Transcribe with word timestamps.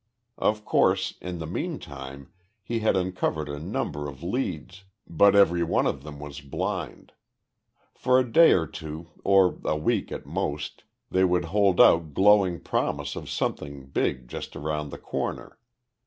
Of 0.39 0.65
course, 0.65 1.13
in 1.21 1.37
the 1.37 1.45
meantime 1.45 2.33
he 2.63 2.79
had 2.79 2.95
uncovered 2.95 3.47
a 3.47 3.59
number 3.59 4.07
of 4.07 4.23
leads 4.23 4.83
but 5.07 5.35
every 5.35 5.61
one 5.61 5.85
of 5.85 6.01
them 6.01 6.19
was 6.19 6.41
blind. 6.41 7.13
For 7.93 8.17
a 8.17 8.23
day 8.31 8.53
or 8.53 8.65
two, 8.65 9.11
or 9.23 9.59
a 9.63 9.77
week 9.77 10.11
at 10.11 10.25
most, 10.25 10.85
they 11.11 11.23
would 11.23 11.45
hold 11.53 11.79
out 11.79 12.15
glowing 12.15 12.61
promise 12.61 13.15
of 13.15 13.29
something 13.29 13.89
big 13.89 14.27
just 14.27 14.55
around 14.55 14.89
the 14.89 14.97
corner. 14.97 15.59